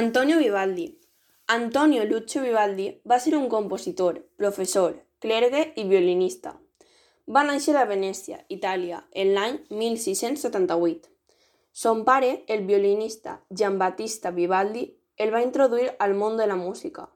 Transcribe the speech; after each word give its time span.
Antonio 0.00 0.38
Vivaldi. 0.38 0.98
Antonio 1.46 2.06
Lucio 2.06 2.40
Vivaldi 2.40 3.02
va 3.04 3.18
ser 3.20 3.36
un 3.36 3.50
compositor, 3.50 4.30
professor, 4.38 4.94
clergue 5.18 5.74
i 5.76 5.84
violinista. 5.90 6.54
Va 7.28 7.42
néixer 7.44 7.74
a 7.76 7.82
Venècia, 7.90 8.38
Itàlia, 8.56 9.02
en 9.12 9.34
l'any 9.36 9.58
1678. 9.82 11.10
Son 11.82 12.00
pare, 12.08 12.30
el 12.48 12.64
violinista 12.70 13.42
Giambattista 13.50 14.32
Vivaldi, 14.38 14.86
el 15.18 15.34
va 15.36 15.44
introduir 15.44 15.92
al 15.98 16.16
món 16.22 16.40
de 16.40 16.48
la 16.48 16.56
música. 16.56 17.10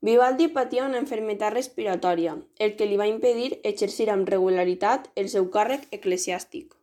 Vivaldi 0.00 0.48
patia 0.48 0.88
una 0.88 1.04
enfermedad 1.04 1.52
respiratòria, 1.58 2.38
el 2.56 2.76
que 2.80 2.88
li 2.88 2.96
va 2.96 3.12
impedir 3.12 3.60
exercir 3.74 4.08
amb 4.16 4.32
regularitat 4.32 5.12
el 5.14 5.28
seu 5.28 5.52
càrrec 5.52 5.84
eclesiàstic. 6.00 6.77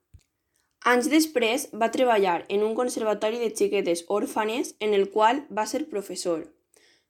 Anys 0.86 1.08
després 1.10 1.64
va 1.82 1.90
treballar 1.94 2.44
en 2.56 2.64
un 2.64 2.76
conservatori 2.78 3.40
de 3.42 3.48
xiquetes 3.50 4.04
òrfanes 4.18 4.76
en 4.88 4.94
el 4.94 5.08
qual 5.10 5.40
va 5.50 5.66
ser 5.66 5.88
professor. 5.90 6.44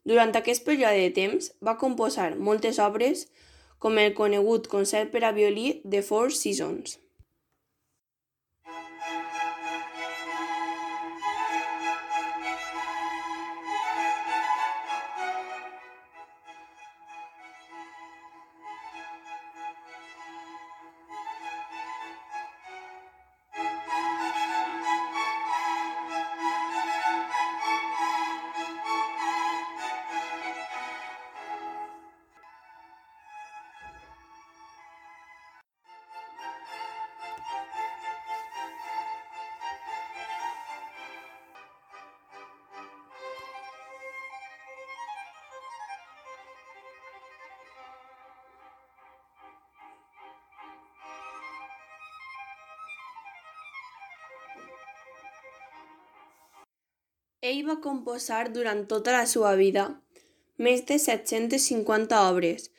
Durant 0.07 0.31
aquest 0.39 0.63
període 0.63 1.01
de 1.01 1.09
temps 1.17 1.49
va 1.59 1.75
composar 1.81 2.29
moltes 2.49 2.79
obres 2.79 3.25
com 3.83 3.99
el 3.99 4.13
conegut 4.15 4.69
concert 4.71 5.11
per 5.11 5.25
a 5.27 5.33
violí 5.35 5.81
The 5.83 6.05
Four 6.07 6.31
Seasons. 6.31 6.95
Ell 57.45 57.59
va 57.67 57.75
composar 57.81 58.47
durant 58.53 58.79
tota 58.89 59.13
la 59.13 59.25
seva 59.29 59.51
vida 59.59 59.83
més 60.67 60.81
de 60.89 60.95
750 61.03 62.21
obres, 62.31 62.71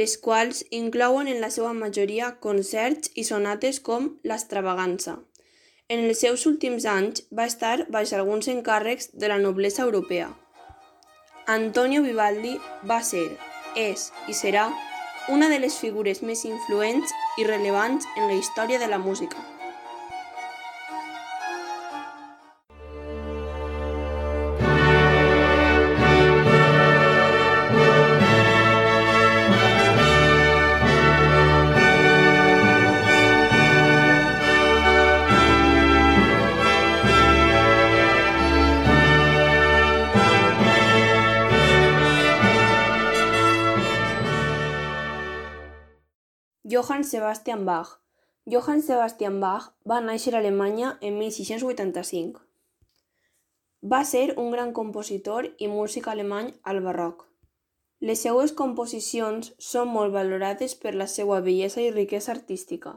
les 0.00 0.14
quals 0.26 0.62
inclouen 0.78 1.28
en 1.28 1.42
la 1.42 1.50
seva 1.56 1.74
majoria 1.76 2.30
concerts 2.46 3.12
i 3.20 3.24
sonates 3.28 3.82
com 3.88 4.08
l'Extravaganza. 4.30 5.18
En 5.92 6.06
els 6.08 6.24
seus 6.24 6.46
últims 6.48 6.86
anys 6.88 7.26
va 7.36 7.44
estar 7.50 7.76
baix 7.96 8.14
alguns 8.16 8.48
encàrrecs 8.48 9.10
de 9.12 9.28
la 9.28 9.40
noblesa 9.42 9.84
europea. 9.84 10.30
Antonio 11.58 12.00
Vivaldi 12.06 12.54
va 12.88 13.02
ser, 13.04 13.26
és 13.76 14.08
i 14.32 14.38
serà 14.40 14.70
una 15.28 15.50
de 15.52 15.60
les 15.60 15.76
figures 15.82 16.22
més 16.22 16.46
influents 16.48 17.12
i 17.36 17.44
rellevants 17.50 18.08
en 18.16 18.30
la 18.30 18.38
història 18.40 18.80
de 18.80 18.88
la 18.88 19.02
música. 19.08 19.53
Johann 46.84 47.04
Sebastian 47.04 47.64
Bach. 47.64 47.98
Johann 48.44 48.82
Sebastian 48.82 49.38
Bach 49.40 49.70
va 49.88 50.02
néixer 50.04 50.34
a 50.34 50.40
Alemanya 50.42 50.88
en 51.00 51.14
1685. 51.16 52.42
Va 53.92 54.00
ser 54.04 54.34
un 54.42 54.50
gran 54.52 54.74
compositor 54.78 55.48
i 55.64 55.70
músic 55.74 56.10
alemany 56.12 56.50
al 56.72 56.82
barroc. 56.84 57.22
Les 58.00 58.20
seues 58.26 58.52
composicions 58.58 59.54
són 59.68 59.88
molt 59.94 60.12
valorades 60.12 60.76
per 60.82 60.92
la 60.92 61.08
seva 61.14 61.40
bellesa 61.46 61.80
i 61.80 61.88
riquesa 61.94 62.34
artística. 62.36 62.92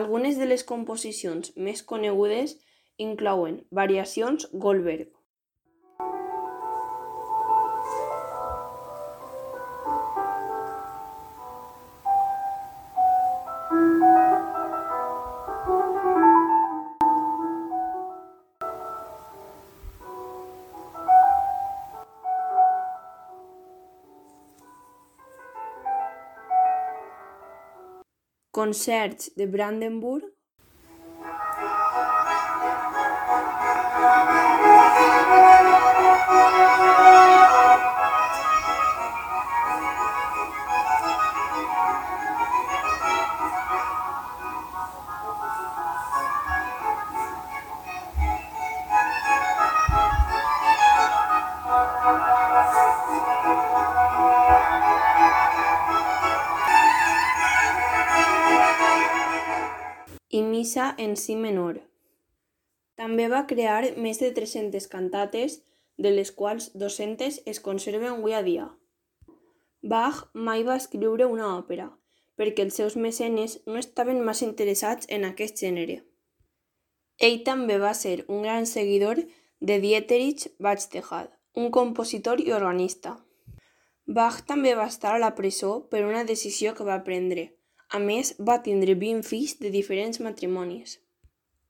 Algunes 0.00 0.40
de 0.40 0.48
les 0.48 0.64
composicions 0.72 1.52
més 1.68 1.84
conegudes 1.92 2.56
inclouen 2.96 3.60
Variacions 3.82 4.48
Goldberg, 4.64 5.12
concerts 28.64 29.30
de 29.36 29.46
Brandenburg 29.46 30.24
en 61.04 61.16
si 61.20 61.36
menor. 61.36 61.80
També 63.00 63.28
va 63.28 63.46
crear 63.50 63.82
més 63.98 64.20
de 64.22 64.30
300 64.34 64.88
cantates, 64.90 65.60
de 65.96 66.10
les 66.10 66.30
quals 66.32 66.70
200 66.74 67.42
es 67.46 67.60
conserven 67.60 68.16
avui 68.16 68.34
a 68.34 68.42
dia. 68.42 68.66
Bach 69.82 70.24
mai 70.32 70.64
va 70.66 70.78
escriure 70.80 71.26
una 71.30 71.52
òpera, 71.58 71.90
perquè 72.38 72.64
els 72.66 72.78
seus 72.80 72.96
mecenes 72.96 73.58
no 73.66 73.78
estaven 73.78 74.22
massa 74.24 74.46
interessats 74.46 75.10
en 75.16 75.26
aquest 75.28 75.60
gènere. 75.62 76.00
Ell 77.18 77.42
també 77.46 77.78
va 77.78 77.92
ser 77.94 78.24
un 78.26 78.42
gran 78.42 78.66
seguidor 78.66 79.20
de 79.60 79.78
Dieterich 79.80 80.48
Buxtehude, 80.58 81.30
un 81.54 81.70
compositor 81.70 82.40
i 82.42 82.50
organista. 82.52 83.18
Bach 84.06 84.40
també 84.48 84.74
va 84.74 84.88
estar 84.90 85.14
a 85.14 85.20
la 85.22 85.34
presó 85.34 85.74
per 85.90 86.02
una 86.04 86.24
decisió 86.24 86.74
que 86.74 86.84
va 86.84 87.04
prendre, 87.04 87.52
a 87.94 88.00
més, 88.02 88.34
va 88.38 88.60
tindre 88.66 88.96
20 88.98 89.22
fills 89.28 89.56
de 89.62 89.70
diferents 89.70 90.20
matrimonis. 90.26 90.98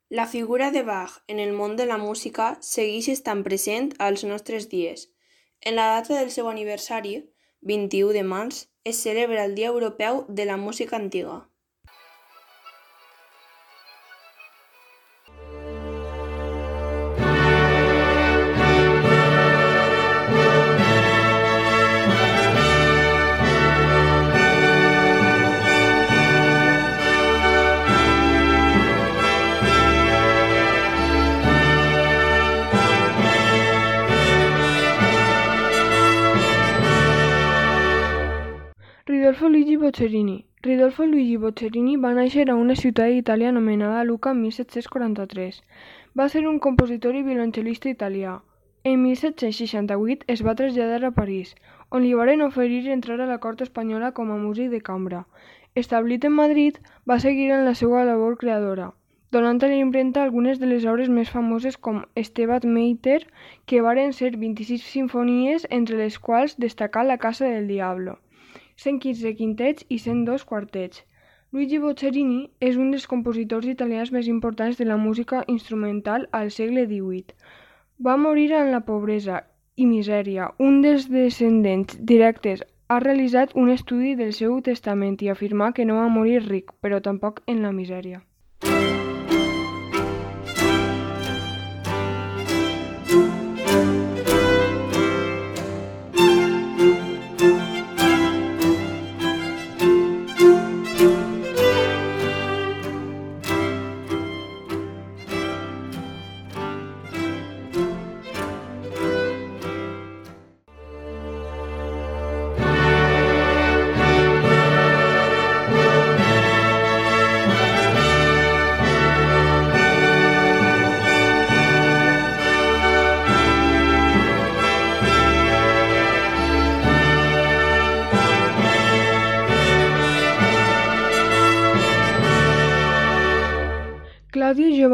La 0.09 0.27
figura 0.27 0.71
de 0.71 0.83
Bach 0.83 1.19
en 1.29 1.41
el 1.43 1.53
món 1.53 1.77
de 1.77 1.85
la 1.91 1.99
música 1.99 2.47
segueix 2.61 3.11
estant 3.13 3.43
present 3.45 3.91
als 4.07 4.25
nostres 4.25 4.69
dies. 4.73 5.09
En 5.61 5.77
la 5.77 5.87
data 5.95 6.17
del 6.19 6.31
seu 6.31 6.49
aniversari, 6.49 7.17
21 7.73 8.13
de 8.17 8.23
març, 8.35 8.67
es 8.85 9.01
celebra 9.05 9.45
el 9.45 9.55
Dia 9.55 9.73
Europeu 9.73 10.25
de 10.29 10.45
la 10.45 10.57
Música 10.57 10.97
Antiga. 10.97 11.43
Boccherini. 39.95 40.45
Ridolfo 40.61 41.05
Luigi 41.07 41.37
Boccherini 41.37 41.93
va 42.05 42.11
néixer 42.15 42.45
a 42.51 42.55
una 42.61 42.75
ciutat 42.79 43.13
d'Itàlia 43.13 43.51
anomenada 43.53 44.01
Lucca 44.09 44.33
en 44.35 44.41
1743. 44.41 45.61
Va 46.19 46.27
ser 46.33 46.43
un 46.51 46.57
compositor 46.65 47.15
i 47.15 47.23
violoncel·lista 47.23 47.93
italià. 47.93 48.33
En 48.83 48.97
1768 49.05 50.27
es 50.35 50.43
va 50.49 50.57
traslladar 50.59 50.99
a 51.07 51.13
París, 51.21 51.53
on 51.91 52.03
li 52.03 52.11
varen 52.21 52.43
oferir 52.49 52.81
entrar 52.97 53.21
a 53.21 53.29
la 53.31 53.39
cort 53.45 53.63
espanyola 53.69 54.11
com 54.19 54.35
a 54.35 54.41
músic 54.49 54.75
de 54.75 54.83
cambra. 54.91 55.23
Establit 55.85 56.27
en 56.27 56.35
Madrid, 56.41 56.83
va 57.09 57.21
seguir 57.27 57.53
en 57.53 57.65
la 57.65 57.77
seva 57.83 58.03
labor 58.11 58.37
creadora, 58.43 58.91
donant 59.31 59.63
a 59.63 59.71
la 59.71 59.79
impremta 59.85 60.25
algunes 60.25 60.59
de 60.59 60.73
les 60.75 60.91
obres 60.91 61.15
més 61.21 61.31
famoses 61.31 61.79
com 61.79 62.03
Estebat 62.27 62.67
Meiter, 62.67 63.21
que 63.65 63.87
varen 63.91 64.13
ser 64.13 64.35
26 64.43 64.91
sinfonies, 64.99 65.71
entre 65.71 66.03
les 66.03 66.19
quals 66.19 66.59
destacà 66.59 67.07
La 67.07 67.23
Casa 67.29 67.47
del 67.47 67.71
Diablo, 67.71 68.19
115 68.83 69.35
quintets 69.39 69.85
i 69.89 69.99
102 70.03 70.45
quartets. 70.51 71.05
Luigi 71.55 71.79
Boccherini 71.79 72.39
és 72.69 72.77
un 72.85 72.91
dels 72.91 73.07
compositors 73.07 73.69
italians 73.71 74.11
més 74.17 74.27
importants 74.33 74.81
de 74.81 74.87
la 74.89 74.97
música 75.03 75.45
instrumental 75.55 76.27
al 76.39 76.51
segle 76.51 76.87
XVIII. 76.91 77.37
Va 78.07 78.17
morir 78.17 78.51
en 78.59 78.73
la 78.73 78.83
pobresa 78.89 79.45
i 79.77 79.87
misèria. 79.87 80.51
Un 80.59 80.83
dels 80.83 81.07
descendents 81.13 81.99
directes 82.13 82.67
ha 82.89 83.01
realitzat 83.07 83.55
un 83.55 83.71
estudi 83.79 84.15
del 84.19 84.35
seu 84.43 84.61
testament 84.61 85.17
i 85.23 85.31
afirma 85.31 85.73
que 85.73 85.87
no 85.89 86.03
va 86.03 86.13
morir 86.19 86.43
ric, 86.49 86.75
però 86.81 87.01
tampoc 87.01 87.43
en 87.47 87.63
la 87.63 87.73
misèria. 87.73 88.25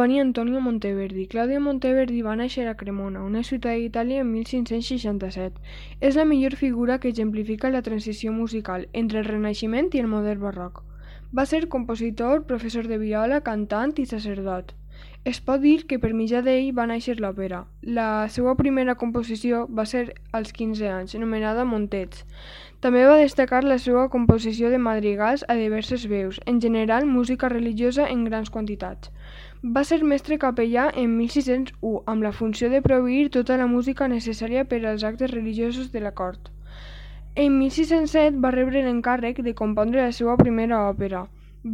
Giovanni 0.00 0.19
Antonio 0.19 0.62
Monteverdi 0.62 1.26
Claudio 1.26 1.61
Monteverdi 1.61 2.23
va 2.25 2.32
néixer 2.41 2.62
a 2.70 2.73
Cremona, 2.82 3.20
una 3.31 3.43
ciutat 3.44 3.76
d'Itàlia, 3.76 4.23
en 4.25 4.31
1567. 4.32 5.61
És 6.08 6.17
la 6.17 6.25
millor 6.31 6.56
figura 6.56 6.97
que 7.02 7.12
exemplifica 7.12 7.69
la 7.75 7.82
transició 7.85 8.32
musical 8.32 8.88
entre 9.02 9.20
el 9.20 9.29
Renaixement 9.29 9.93
i 9.93 10.00
el 10.00 10.08
modern 10.08 10.41
barroc. 10.47 10.81
Va 11.37 11.44
ser 11.44 11.67
compositor, 11.69 12.47
professor 12.49 12.88
de 12.88 12.97
viola, 12.97 13.43
cantant 13.44 13.93
i 14.00 14.06
sacerdot. 14.08 14.73
Es 15.31 15.38
pot 15.44 15.61
dir 15.61 15.85
que 15.85 15.99
per 16.00 16.14
mitjà 16.17 16.41
d'ell 16.47 16.73
va 16.79 16.87
néixer 16.88 17.19
l'òpera. 17.20 17.61
La 17.99 18.08
seva 18.32 18.55
primera 18.56 18.94
composició 19.02 19.67
va 19.69 19.85
ser 19.85 20.06
als 20.32 20.55
15 20.56 20.88
anys, 20.94 21.14
anomenada 21.19 21.69
Montets. 21.69 22.25
També 22.81 23.05
va 23.05 23.20
destacar 23.20 23.61
la 23.69 23.76
seva 23.76 24.08
composició 24.08 24.73
de 24.73 24.81
madrigals 24.81 25.44
a 25.47 25.61
diverses 25.61 26.08
veus, 26.08 26.41
en 26.47 26.64
general 26.64 27.05
música 27.05 27.52
religiosa 27.52 28.08
en 28.08 28.25
grans 28.25 28.49
quantitats. 28.49 29.12
Va 29.62 29.83
ser 29.85 29.99
mestre 30.11 30.39
capellà 30.43 30.87
en 31.01 31.11
1601 31.19 31.99
amb 32.11 32.23
la 32.25 32.31
funció 32.33 32.71
de 32.73 32.79
proveir 32.81 33.27
tota 33.33 33.59
la 33.61 33.67
música 33.69 34.07
necessària 34.09 34.62
per 34.71 34.79
als 34.89 35.05
actes 35.05 35.35
religiosos 35.35 35.91
de 35.93 36.01
la 36.01 36.12
cort. 36.21 36.49
En 37.37 37.59
1607 37.59 38.41
va 38.41 38.55
rebre 38.55 38.81
l'encàrrec 38.87 39.43
de 39.45 39.55
compondre 39.59 40.01
la 40.01 40.15
seva 40.21 40.39
primera 40.41 40.79
òpera. 40.87 41.27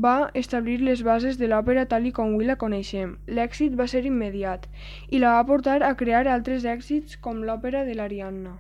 Va 0.03 0.17
establir 0.43 0.81
les 0.81 1.05
bases 1.11 1.39
de 1.39 1.47
l'òpera 1.47 1.87
tal 1.87 2.11
i 2.11 2.13
com 2.19 2.35
avui 2.35 2.51
la 2.51 2.59
coneixem. 2.65 3.15
L'èxit 3.29 3.79
va 3.79 3.87
ser 3.87 4.03
immediat 4.11 4.67
i 5.09 5.23
la 5.23 5.39
va 5.39 5.47
portar 5.47 5.79
a 5.87 5.95
crear 5.95 6.27
altres 6.27 6.67
èxits 6.75 7.23
com 7.23 7.47
l'òpera 7.47 7.87
de 7.87 7.95
l'Ariadna. 7.95 8.59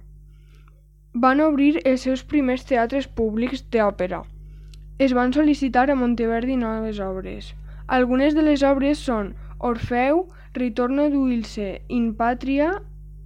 Van 1.15 1.43
obrir 1.51 1.81
els 1.83 2.07
seus 2.07 2.23
primers 2.23 2.63
teatres 2.63 3.11
públics 3.11 3.67
d'òpera. 3.75 4.23
Es 5.01 5.19
van 5.19 5.35
sol·licitar 5.35 5.91
a 5.91 5.99
Monteverdi 5.99 6.63
noves 6.63 7.03
obres. 7.03 7.57
Algunes 7.87 8.35
de 8.35 8.43
les 8.43 8.63
obres 8.67 8.99
són 8.99 9.35
Orfeu, 9.59 10.27
Ritorno 10.57 11.09
d'Ulisse 11.13 11.83
in 11.89 12.15
Patria 12.19 12.73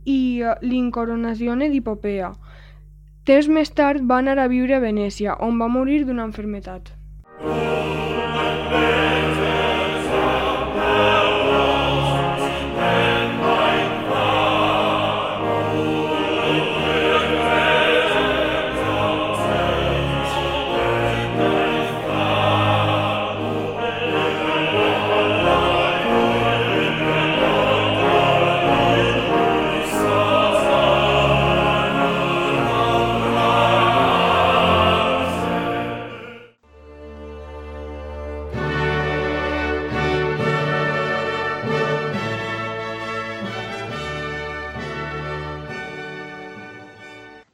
i 0.05 0.43
eh, 0.43 0.55
L'Incoronazione 0.62 1.71
di 1.71 1.81
Popea. 1.81 2.33
Temps 3.25 3.49
més 3.49 3.73
tard 3.73 4.05
va 4.05 4.21
anar 4.21 4.39
a 4.39 4.49
viure 4.53 4.77
a 4.77 4.85
Venècia, 4.85 5.37
on 5.41 5.61
va 5.61 5.69
morir 5.69 6.05
d'una 6.05 6.27
enfermetat. 6.29 6.93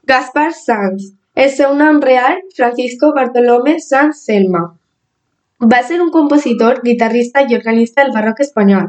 Gaspar 0.07 0.53
Sanz. 0.55 1.15
El 1.35 1.51
seu 1.51 1.73
nom 1.75 1.97
real, 2.01 2.37
Francisco 2.55 3.09
Bartolomé 3.15 3.81
Sanz 3.81 4.21
Selma. 4.25 4.61
Va 5.73 5.81
ser 5.89 5.99
un 6.01 6.13
compositor, 6.15 6.79
guitarrista 6.85 7.43
i 7.43 7.57
organista 7.57 8.05
del 8.05 8.13
barroc 8.15 8.45
espanyol. 8.45 8.87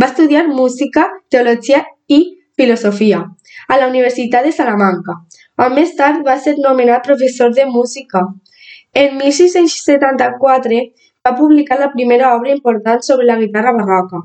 Va 0.00 0.08
estudiar 0.08 0.46
música, 0.48 1.04
teologia 1.28 1.82
i 2.08 2.20
filosofia 2.56 3.20
a 3.68 3.78
la 3.78 3.90
Universitat 3.92 4.48
de 4.48 4.56
Salamanca, 4.56 5.20
on 5.66 5.76
més 5.76 5.92
tard 6.00 6.24
va 6.24 6.40
ser 6.40 6.56
nomenat 6.56 7.04
professor 7.04 7.52
de 7.52 7.68
música. 7.68 8.24
En 9.04 9.18
1674 9.20 10.82
va 11.28 11.36
publicar 11.36 11.82
la 11.82 11.92
primera 11.92 12.34
obra 12.38 12.56
important 12.56 13.04
sobre 13.04 13.28
la 13.28 13.36
guitarra 13.36 13.76
barroca, 13.76 14.24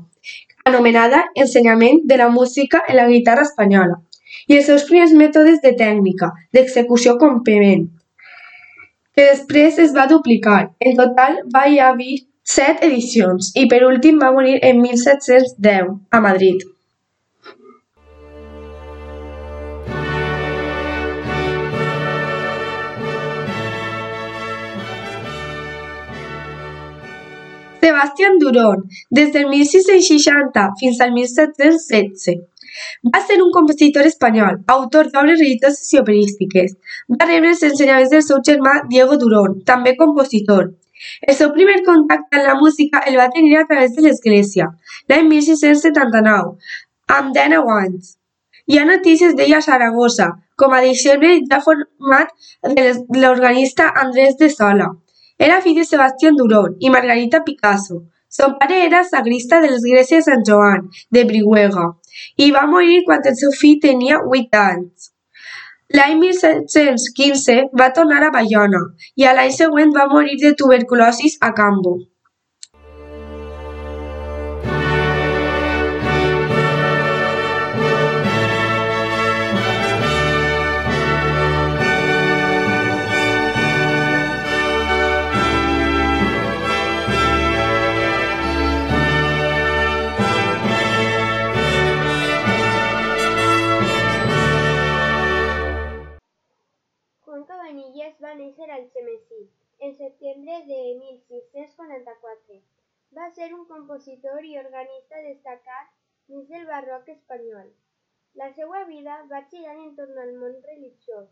anomenada 0.64 1.26
Ensenyament 1.34 2.00
de 2.04 2.16
la 2.16 2.30
música 2.30 2.86
en 2.88 2.96
la 2.96 3.10
guitarra 3.12 3.44
espanyola 3.44 4.06
i 4.48 4.58
els 4.58 4.66
seus 4.70 4.86
primers 4.88 5.14
mètodes 5.22 5.60
de 5.64 5.72
tècnica 5.78 6.30
d'execució 6.56 7.16
complement, 7.22 7.86
que 9.14 9.28
després 9.30 9.78
es 9.84 9.94
va 9.96 10.08
duplicar. 10.10 10.60
En 10.80 10.98
total 10.98 11.40
va 11.54 11.66
hi 11.68 11.80
haver 11.86 12.18
set 12.56 12.84
edicions 12.86 13.52
i 13.62 13.66
per 13.70 13.84
últim 13.86 14.20
va 14.22 14.34
morir 14.36 14.58
en 14.66 14.82
1710 14.82 15.96
a 16.10 16.20
Madrid. 16.26 16.68
Sebastián 27.80 28.38
Durón, 28.38 28.88
des 29.10 29.32
del 29.32 29.46
1660 29.48 30.68
fins 30.78 31.00
al 31.00 31.12
1716. 31.12 32.49
Va 33.14 33.20
ser 33.26 33.38
un 33.42 33.50
compositor 33.54 34.06
espanyol, 34.08 34.60
autor 34.74 35.08
d'obres 35.14 35.40
religioses 35.40 35.94
i 35.94 36.00
operístiques. 36.02 36.76
Va 37.16 37.28
rebre 37.30 37.54
els 37.54 37.64
ensenyaments 37.70 38.12
del 38.14 38.22
seu 38.26 38.44
germà 38.50 38.76
Diego 38.92 39.18
Durón, 39.22 39.58
també 39.72 39.96
compositor. 40.02 40.70
El 41.26 41.34
seu 41.36 41.50
primer 41.56 41.78
contacte 41.86 42.36
amb 42.38 42.46
la 42.46 42.56
música 42.60 43.00
el 43.10 43.16
va 43.20 43.30
tenir 43.34 43.56
a 43.58 43.66
través 43.68 43.94
de 43.96 44.04
l'església, 44.06 44.68
l'any 45.08 45.28
1679, 45.32 46.56
amb 47.18 47.32
19 47.36 47.76
anys. 47.76 48.16
Hi 48.70 48.78
ha 48.78 48.86
notícies 48.88 49.32
d'ell 49.38 49.56
a 49.56 49.62
Saragossa, 49.66 50.28
com 50.60 50.76
a 50.76 50.82
deixeble 50.84 51.32
ja 51.52 51.62
format 51.64 52.34
de 52.76 52.84
l'organista 53.22 53.88
Andrés 54.04 54.36
de 54.42 54.50
Sola. 54.52 54.90
Era 55.48 55.62
fill 55.64 55.80
de 55.80 55.86
Sebastián 55.88 56.36
Durón 56.36 56.76
i 56.78 56.92
Margarita 56.92 57.40
Picasso. 57.48 58.02
Son 58.28 58.58
pare 58.60 58.84
era 58.84 59.00
sagrista 59.08 59.58
de 59.62 59.70
l'església 59.72 60.20
de 60.20 60.26
Sant 60.28 60.44
Joan, 60.46 60.84
de 61.10 61.24
Brihuega 61.30 61.88
i 62.36 62.50
va 62.56 62.66
morir 62.74 63.00
quan 63.08 63.26
el 63.30 63.36
seu 63.40 63.56
fill 63.62 63.80
tenia 63.86 64.20
8 64.40 64.60
anys. 64.64 65.10
L'any 65.98 66.18
1715 66.22 67.56
va 67.82 67.90
tornar 67.94 68.22
a 68.26 68.32
Bayona 68.34 68.80
i 69.22 69.26
a 69.26 69.34
l'any 69.38 69.54
següent 69.56 69.94
va 69.96 70.06
morir 70.12 70.36
de 70.42 70.52
tuberculosi 70.60 71.32
a 71.48 71.50
Cambo. 71.60 71.96
Desembre 100.30 100.64
de 100.66 100.78
1644. 100.98 102.62
Va 103.16 103.30
ser 103.34 103.52
un 103.54 103.64
compositor 103.66 104.44
i 104.44 104.56
organista 104.58 105.22
destacat 105.26 105.92
dins 106.28 106.48
del 106.48 106.66
barroc 106.66 107.08
espanyol. 107.14 107.70
La 108.40 108.48
seva 108.58 108.84
vida 108.90 109.16
va 109.32 109.40
girar 109.52 109.76
entorn 109.84 110.18
al 110.24 110.32
món 110.42 110.56
religiós, 110.66 111.28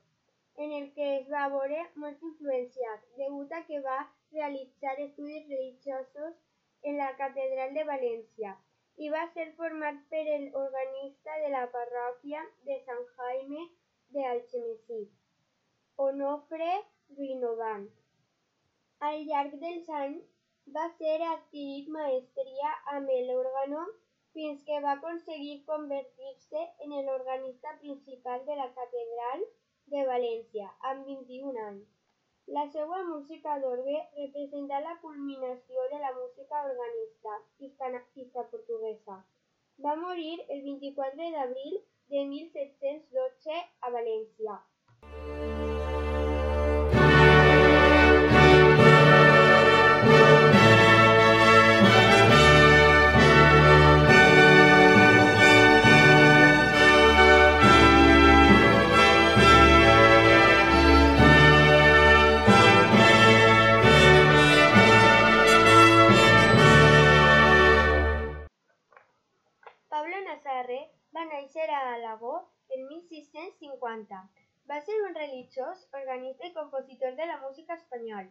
en 0.56 0.72
el 0.78 0.88
que 0.94 1.08
es 1.18 1.28
va 1.34 1.44
veure 1.54 1.84
molt 2.04 2.24
influenciat, 2.30 3.04
degut 3.20 3.52
a 3.52 3.62
que 3.68 3.82
va 3.88 3.98
realitzar 4.32 4.96
estudis 5.06 5.46
religiosos 5.48 6.34
en 6.82 6.98
la 7.02 7.12
Catedral 7.20 7.74
de 7.74 7.84
València 7.92 8.56
i 8.98 9.10
va 9.14 9.24
ser 9.34 9.52
format 9.60 10.02
per 10.10 10.24
l'organista 10.26 11.38
de 11.44 11.54
la 11.54 11.66
parròquia 11.78 12.42
de 12.70 12.80
Sant 12.86 13.06
Jaime 13.16 13.68
de 14.16 14.24
Algemesí, 14.34 15.04
Onofre 16.02 16.74
Guinovant. 17.18 17.86
Al 19.06 19.16
llarg 19.28 19.54
dels 19.62 19.88
anys 20.00 20.28
va 20.76 20.84
ser 20.98 21.16
adquirit 21.28 21.88
maestria 21.96 22.70
amb 22.92 23.10
l'òrgano 23.30 23.80
fins 24.36 24.62
que 24.68 24.78
va 24.84 24.92
aconseguir 24.92 25.56
convertir-se 25.72 26.62
en 26.86 26.94
l'organista 27.08 27.74
principal 27.80 28.46
de 28.46 28.60
la 28.60 28.68
Catedral 28.78 29.44
de 29.96 30.06
València 30.12 30.70
amb 30.92 31.10
21 31.10 31.58
anys. 31.66 31.90
La 32.60 32.64
seva 32.78 33.02
música 33.10 33.58
d'orgue 33.64 33.98
representa 34.22 34.82
la 34.86 34.96
culminació 35.02 35.90
de 35.90 36.02
la 36.06 36.14
música 36.22 36.64
organista 36.70 37.40
hispano-portuguesa. 37.58 39.20
Va 39.84 39.98
morir 40.06 40.34
el 40.46 40.62
24 40.72 41.30
d'abril 41.36 41.78
de 42.14 42.26
1712 42.34 43.62
a 43.80 43.96
València. 44.00 44.62
1650. 73.98 74.28
Va 74.68 74.80
ser 74.84 74.96
un 75.02 75.14
religiós, 75.14 75.86
organista 75.98 76.46
i 76.46 76.52
compositor 76.52 77.14
de 77.16 77.26
la 77.26 77.38
música 77.44 77.74
espanyol. 77.74 78.28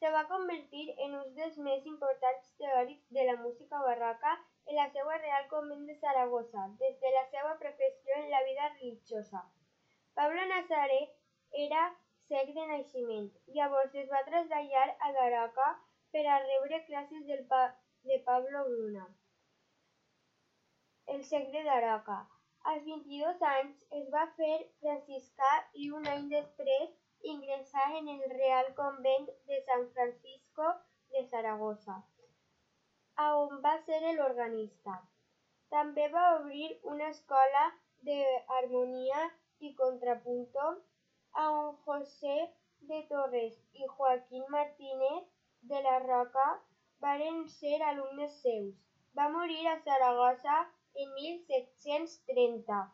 Se 0.00 0.10
va 0.14 0.26
convertir 0.28 0.84
en 1.04 1.14
un 1.20 1.34
dels 1.36 1.56
més 1.58 1.86
importants 1.86 2.50
teòrics 2.60 3.08
de 3.16 3.24
la 3.28 3.36
música 3.40 3.80
barroca 3.84 4.34
en 4.66 4.76
la 4.76 4.88
seva 4.94 5.18
Real 5.18 5.48
Convent 5.48 5.86
de 5.88 5.96
Saragossa, 6.00 6.68
des 6.82 6.98
de 7.00 7.12
la 7.16 7.24
seva 7.32 7.56
professió 7.64 8.16
en 8.16 8.30
la 8.30 8.42
vida 8.44 8.68
religiosa. 8.76 9.44
Pablo 10.14 10.46
Nazaré 10.52 11.00
era 11.64 11.84
cec 12.28 12.52
de 12.56 12.66
naixement, 12.72 13.30
llavors 13.58 13.94
es 14.02 14.10
va 14.10 14.24
traslladar 14.28 14.88
a 15.00 15.12
Daroca 15.18 15.70
per 16.12 16.26
a 16.26 16.40
rebre 16.44 16.84
classes 16.86 17.26
del 17.26 17.46
pa 17.46 17.62
de 18.10 18.18
Pablo 18.26 18.66
Luna, 18.68 19.06
el 21.06 21.24
cec 21.24 21.50
de 21.56 21.64
Daroca. 21.64 22.20
Als 22.68 22.84
22 22.84 23.42
anys 23.50 23.84
es 23.98 24.08
va 24.14 24.26
fer 24.36 24.56
franciscà 24.80 25.50
i 25.82 25.90
un 25.98 26.06
any 26.14 26.26
després 26.32 26.90
ingressà 27.32 27.84
en 27.98 28.08
el 28.14 28.24
Real 28.32 28.68
Convent 28.80 29.28
de 29.50 29.60
San 29.68 29.86
Francisco 29.94 30.66
de 31.14 31.22
Saragossa, 31.30 31.96
on 33.26 33.60
va 33.64 33.72
ser 33.86 34.00
l'organista. 34.16 34.96
També 35.74 36.06
va 36.12 36.24
obrir 36.36 36.68
una 36.92 37.08
escola 37.14 37.64
d'harmonia 38.08 39.24
i 39.68 39.72
contrapunto 39.80 40.68
a 41.42 41.46
on 41.50 41.76
José 41.86 42.36
de 42.92 43.02
Torres 43.10 43.56
i 43.72 43.86
Joaquín 43.96 44.44
Martínez 44.48 45.24
de 45.72 45.82
la 45.88 45.98
Roca 46.06 46.46
varen 47.06 47.48
ser 47.48 47.82
alumnes 47.82 48.40
seus. 48.42 48.74
Va 49.16 49.28
morir 49.28 49.66
a 49.68 49.78
Saragossa 49.84 50.58
en 51.02 51.14
1730. 51.14 52.92